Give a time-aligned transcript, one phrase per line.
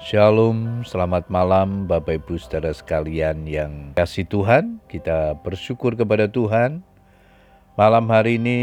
[0.00, 4.80] Shalom, selamat malam Bapak Ibu saudara sekalian yang kasih Tuhan.
[4.88, 6.80] Kita bersyukur kepada Tuhan.
[7.76, 8.60] Malam hari ini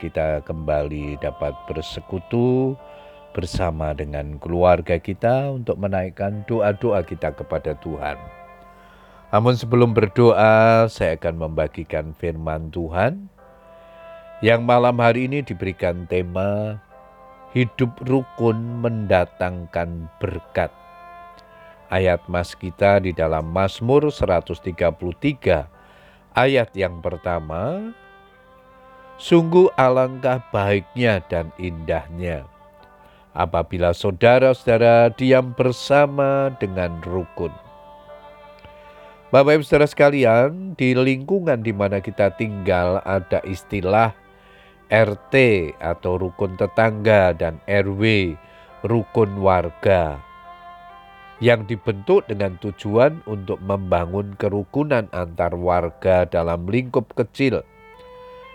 [0.00, 2.80] kita kembali dapat bersekutu
[3.36, 8.16] bersama dengan keluarga kita untuk menaikkan doa-doa kita kepada Tuhan.
[9.36, 13.28] Namun sebelum berdoa, saya akan membagikan firman Tuhan
[14.40, 16.80] yang malam hari ini diberikan tema
[17.54, 20.74] hidup rukun mendatangkan berkat.
[21.88, 25.70] Ayat mas kita di dalam Mazmur 133
[26.34, 27.94] ayat yang pertama,
[29.14, 32.50] Sungguh alangkah baiknya dan indahnya
[33.30, 37.54] apabila saudara-saudara diam bersama dengan rukun.
[39.30, 44.14] Bapak Ibu Saudara sekalian, di lingkungan di mana kita tinggal ada istilah
[44.92, 45.34] RT
[45.80, 48.34] atau rukun tetangga dan RW
[48.84, 50.20] rukun warga
[51.42, 57.64] yang dibentuk dengan tujuan untuk membangun kerukunan antar warga dalam lingkup kecil.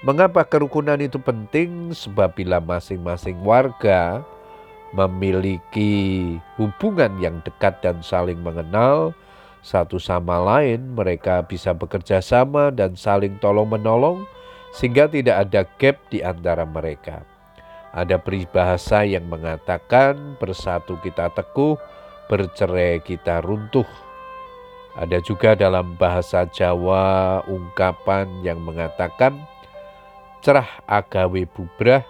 [0.00, 1.92] Mengapa kerukunan itu penting?
[1.92, 4.24] Sebab bila masing-masing warga
[4.96, 9.12] memiliki hubungan yang dekat dan saling mengenal
[9.60, 14.24] satu sama lain, mereka bisa bekerja sama dan saling tolong-menolong
[14.74, 17.22] sehingga tidak ada gap di antara mereka.
[17.90, 21.74] Ada peribahasa yang mengatakan bersatu kita teguh,
[22.30, 23.86] bercerai kita runtuh.
[24.94, 29.42] Ada juga dalam bahasa Jawa ungkapan yang mengatakan
[30.38, 32.06] cerah agawe bubrah,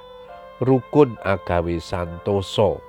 [0.61, 2.84] rukun agawe santoso.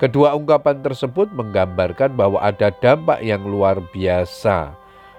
[0.00, 4.74] Kedua ungkapan tersebut menggambarkan bahwa ada dampak yang luar biasa,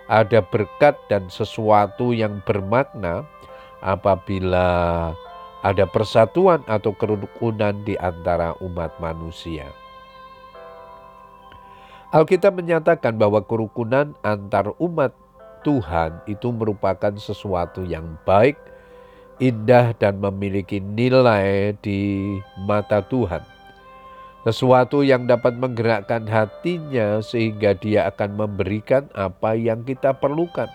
[0.06, 3.26] ada berkat dan sesuatu yang bermakna
[3.82, 5.12] apabila
[5.66, 9.66] ada persatuan atau kerukunan di antara umat manusia.
[12.14, 15.12] Alkitab menyatakan bahwa kerukunan antar umat
[15.66, 18.56] Tuhan itu merupakan sesuatu yang baik,
[19.42, 22.38] indah, dan memiliki nilai di
[22.70, 23.55] mata Tuhan.
[24.46, 30.70] Sesuatu yang dapat menggerakkan hatinya, sehingga Dia akan memberikan apa yang kita perlukan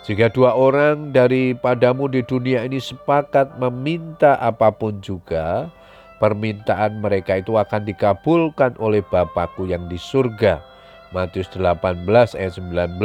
[0.00, 5.68] jika dua orang daripadamu di dunia ini sepakat meminta apa pun juga,
[6.16, 10.64] permintaan mereka itu akan dikabulkan oleh Bapakku yang di surga.
[11.12, 12.96] Matius 18 ayat 19.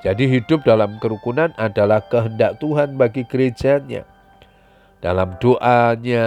[0.00, 4.08] Jadi hidup dalam kerukunan adalah kehendak Tuhan bagi gerejanya.
[5.04, 6.26] Dalam doanya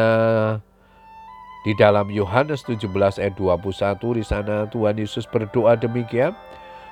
[1.63, 6.35] di dalam Yohanes 17 ayat 21 di sana Tuhan Yesus berdoa demikian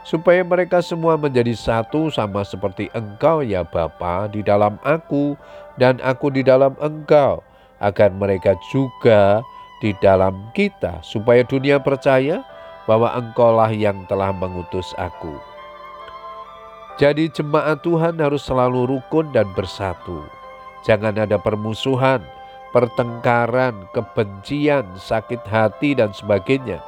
[0.01, 5.37] supaya mereka semua menjadi satu sama seperti engkau ya Bapa di dalam aku
[5.77, 7.43] dan aku di dalam engkau
[7.83, 9.43] agar mereka juga
[9.83, 12.41] di dalam kita supaya dunia percaya
[12.85, 15.38] bahwa engkaulah yang telah mengutus aku.
[17.01, 20.21] Jadi jemaat Tuhan harus selalu rukun dan bersatu.
[20.85, 22.21] Jangan ada permusuhan,
[22.71, 26.79] pertengkaran, kebencian, sakit hati dan sebagainya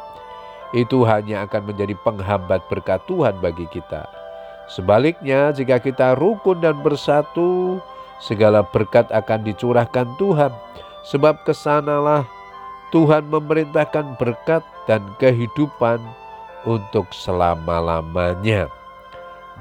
[0.74, 4.10] itu hanya akan menjadi penghambat berkat Tuhan bagi kita.
[4.66, 7.78] Sebaliknya, jika kita rukun dan bersatu,
[8.18, 10.50] segala berkat akan dicurahkan Tuhan,
[11.06, 12.26] sebab ke sanalah
[12.90, 16.02] Tuhan memerintahkan berkat dan kehidupan
[16.66, 18.66] untuk selama-lamanya.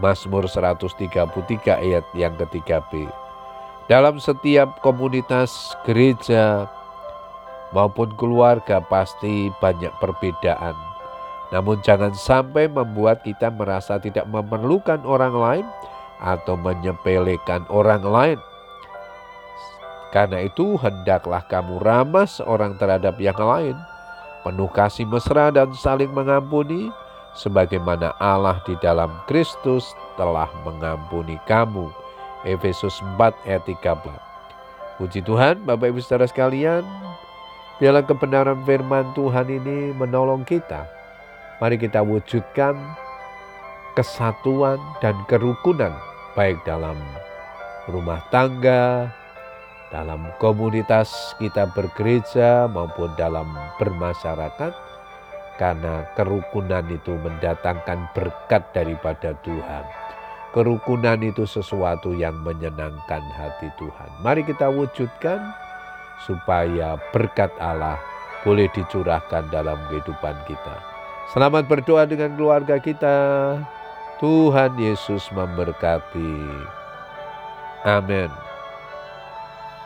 [0.00, 1.28] Mazmur 133
[1.76, 3.04] ayat yang ketiga B.
[3.90, 6.70] Dalam setiap komunitas gereja
[7.74, 10.92] maupun keluarga pasti banyak perbedaan
[11.52, 15.66] namun jangan sampai membuat kita merasa tidak memerlukan orang lain
[16.16, 18.38] atau menyepelekan orang lain.
[20.16, 23.76] Karena itu hendaklah kamu ramah seorang terhadap yang lain,
[24.40, 26.88] penuh kasih mesra dan saling mengampuni,
[27.36, 32.01] sebagaimana Allah di dalam Kristus telah mengampuni kamu.
[32.44, 34.98] Efesus 4 ayat 13.
[34.98, 36.84] Puji Tuhan, Bapak Ibu Saudara sekalian,
[37.80, 41.02] biarlah kebenaran firman Tuhan ini menolong kita
[41.62, 42.74] Mari kita wujudkan
[43.94, 45.94] kesatuan dan kerukunan
[46.34, 46.98] baik dalam
[47.86, 49.06] rumah tangga,
[49.94, 53.46] dalam komunitas kita bergereja maupun dalam
[53.78, 54.74] bermasyarakat
[55.54, 60.01] karena kerukunan itu mendatangkan berkat daripada Tuhan.
[60.52, 64.10] Kerukunan itu sesuatu yang menyenangkan hati Tuhan.
[64.20, 65.40] Mari kita wujudkan
[66.28, 67.96] supaya berkat Allah
[68.44, 70.76] boleh dicurahkan dalam kehidupan kita.
[71.32, 73.16] Selamat berdoa dengan keluarga kita.
[74.20, 76.36] Tuhan Yesus memberkati.
[77.88, 78.51] Amin.